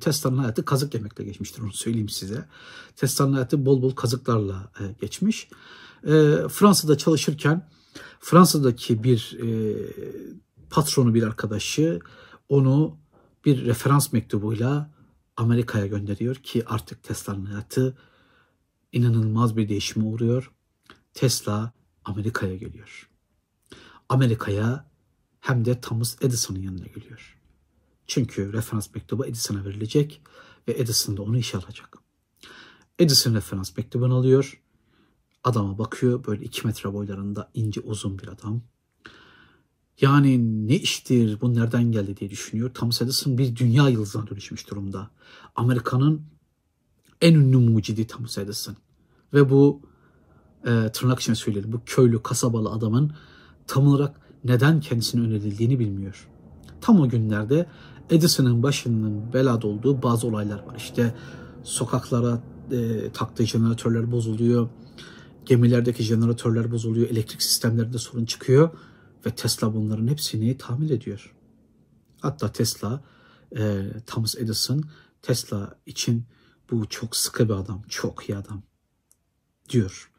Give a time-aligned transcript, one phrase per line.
[0.00, 2.48] Tesla'nın hayatı kazık yemekle geçmiştir onu söyleyeyim size.
[2.96, 5.48] Tesla'nın hayatı bol bol kazıklarla e, geçmiş.
[6.04, 6.10] E,
[6.48, 7.68] Fransa'da çalışırken
[8.20, 9.76] Fransa'daki bir e,
[10.70, 12.00] patronu bir arkadaşı
[12.48, 12.96] onu
[13.44, 14.90] bir referans mektubuyla
[15.36, 17.96] Amerika'ya gönderiyor ki artık Tesla'nın hayatı
[18.92, 20.50] inanılmaz bir değişime uğruyor.
[21.14, 21.72] Tesla
[22.04, 23.08] Amerika'ya geliyor.
[24.08, 24.90] Amerika'ya
[25.40, 27.37] hem de Thomas Edison'ın yanına geliyor.
[28.08, 30.22] Çünkü referans mektubu Edison'a verilecek
[30.68, 31.98] ve Edison da onu işe alacak.
[32.98, 34.62] Edison referans mektubunu alıyor.
[35.44, 38.62] Adama bakıyor böyle iki metre boylarında ince uzun bir adam.
[40.00, 42.74] Yani ne iştir bu nereden geldi diye düşünüyor.
[42.74, 45.10] Thomas Edison bir dünya yıldızına dönüşmüş durumda.
[45.56, 46.22] Amerika'nın
[47.20, 48.76] en ünlü mucidi Thomas Edison.
[49.34, 49.82] Ve bu
[50.66, 53.12] e, tırnak içine söyleyelim bu köylü kasabalı adamın
[53.66, 56.28] tam olarak neden kendisine önerildiğini bilmiyor.
[56.80, 57.66] Tam o günlerde
[58.10, 60.74] Edison'ın başının belada olduğu bazı olaylar var.
[60.76, 61.14] İşte
[61.62, 64.68] sokaklara e, taktığı jeneratörler bozuluyor.
[65.46, 67.10] Gemilerdeki jeneratörler bozuluyor.
[67.10, 68.70] Elektrik sistemlerinde sorun çıkıyor.
[69.26, 71.34] Ve Tesla bunların hepsini tamir ediyor.
[72.20, 73.04] Hatta Tesla,
[73.56, 74.84] e, Thomas Edison
[75.22, 76.24] Tesla için
[76.70, 78.62] bu çok sıkı bir adam, çok iyi adam
[79.68, 80.10] diyor.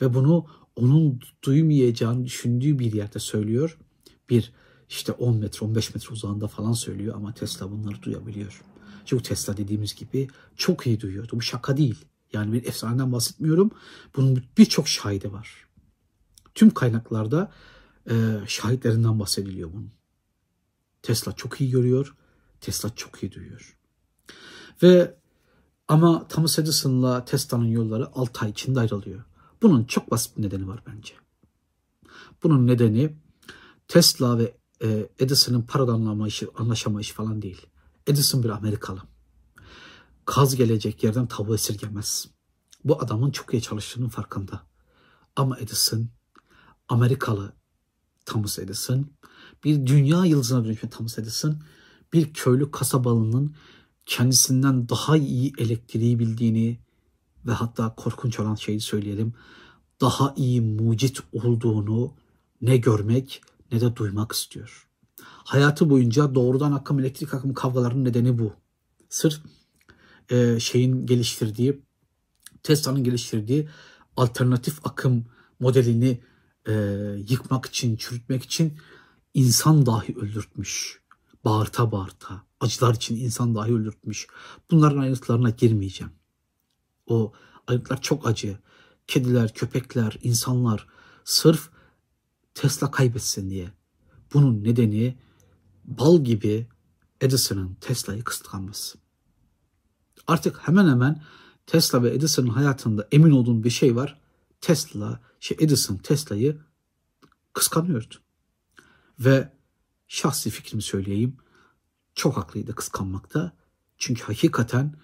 [0.00, 3.78] Ve bunu onun duymayacağını düşündüğü bir yerde söylüyor.
[4.30, 4.52] Bir
[4.90, 8.62] işte 10 metre 15 metre uzağında falan söylüyor ama Tesla bunları duyabiliyor.
[9.04, 11.32] Çünkü Tesla dediğimiz gibi çok iyi duyuyordu.
[11.32, 12.04] Bu şaka değil.
[12.32, 13.70] Yani bir efsaneden bahsetmiyorum.
[14.16, 15.66] Bunun birçok şahidi var.
[16.54, 17.52] Tüm kaynaklarda
[18.10, 18.14] e,
[18.46, 19.92] şahitlerinden bahsediliyor bunun.
[21.02, 22.16] Tesla çok iyi görüyor.
[22.60, 23.76] Tesla çok iyi duyuyor.
[24.82, 25.14] Ve
[25.88, 29.24] ama Thomas Edison'la Tesla'nın yolları 6 ay içinde ayrılıyor.
[29.62, 31.14] Bunun çok basit bir nedeni var bence.
[32.42, 33.16] Bunun nedeni
[33.88, 37.66] Tesla ve e, Edison'ın paradan anlamayışı, anlaşamayışı falan değil.
[38.06, 39.00] Edison bir Amerikalı.
[40.24, 42.28] Kaz gelecek yerden tavuğu esirgemez.
[42.84, 44.66] Bu adamın çok iyi çalıştığının farkında.
[45.36, 46.08] Ama Edison,
[46.88, 47.52] Amerikalı
[48.26, 49.06] Thomas Edison,
[49.64, 51.62] bir dünya yıldızına dönüşen Thomas Edison,
[52.12, 53.54] bir köylü kasabalının
[54.06, 56.80] kendisinden daha iyi elektriği bildiğini
[57.46, 59.34] ve hatta korkunç olan şeyi söyleyelim,
[60.00, 62.14] daha iyi mucit olduğunu
[62.62, 63.42] ne görmek
[63.72, 64.88] ne de duymak istiyor.
[65.22, 68.52] Hayatı boyunca doğrudan akım elektrik akım kavgalarının nedeni bu.
[69.08, 69.40] Sırf
[70.30, 71.82] e, şeyin geliştirdiği,
[72.62, 73.68] Tesla'nın geliştirdiği
[74.16, 75.24] alternatif akım
[75.60, 76.20] modelini
[76.68, 76.72] e,
[77.28, 78.78] yıkmak için, çürütmek için
[79.34, 81.00] insan dahi öldürtmüş.
[81.44, 82.42] Bağırta bağırta.
[82.60, 84.26] Acılar için insan dahi öldürtmüş.
[84.70, 86.12] Bunların ayrıntılarına girmeyeceğim.
[87.06, 87.32] O
[87.66, 88.58] ayrıntılar çok acı.
[89.06, 90.86] Kediler, köpekler, insanlar
[91.24, 91.70] sırf
[92.54, 93.70] Tesla kaybetsin diye.
[94.34, 95.18] Bunun nedeni
[95.84, 96.66] bal gibi
[97.20, 98.98] Edison'ın Tesla'yı kıskanması.
[100.26, 101.22] Artık hemen hemen
[101.66, 104.20] Tesla ve Edison'ın hayatında emin olduğum bir şey var.
[104.60, 106.58] Tesla, şey Edison Tesla'yı
[107.52, 108.14] kıskanıyordu.
[109.18, 109.52] Ve
[110.08, 111.36] şahsi fikrimi söyleyeyim.
[112.14, 113.52] Çok haklıydı kıskanmakta.
[113.98, 114.94] Çünkü hakikaten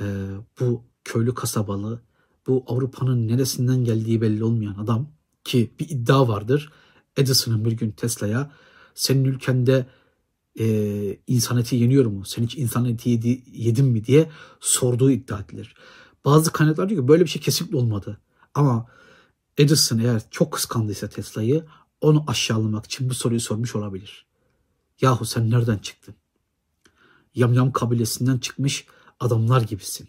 [0.00, 0.26] e,
[0.60, 2.02] bu köylü kasabalı,
[2.46, 5.10] bu Avrupa'nın neresinden geldiği belli olmayan adam
[5.44, 6.72] ki bir iddia vardır.
[7.16, 8.50] Edison'ın bir gün Tesla'ya
[8.94, 9.86] senin ülkende
[10.60, 12.24] e, insan eti yeniyor mu?
[12.24, 15.74] Sen hiç insan eti yedi, yedin mi diye sorduğu iddia edilir.
[16.24, 18.20] Bazı kaynaklar diyor ki böyle bir şey kesinlikle olmadı.
[18.54, 18.86] Ama
[19.58, 21.64] Edison eğer çok kıskandıysa Tesla'yı
[22.00, 24.26] onu aşağılamak için bu soruyu sormuş olabilir.
[25.00, 26.14] Yahu sen nereden çıktın?
[27.34, 28.86] Yamyam kabilesinden çıkmış
[29.20, 30.08] adamlar gibisin.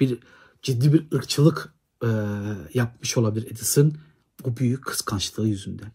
[0.00, 0.18] Bir
[0.62, 2.08] ciddi bir ırkçılık e,
[2.74, 3.94] yapmış olabilir Edison
[4.44, 5.92] bu büyük kıskançlığı yüzünden.